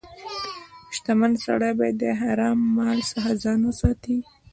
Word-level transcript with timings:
•شتمن 0.95 1.31
سړی 1.45 1.71
باید 1.79 1.95
د 2.03 2.05
حرام 2.21 2.59
مال 2.75 2.99
څخه 3.11 3.31
ځان 3.43 3.59
وساتي. 3.65 4.17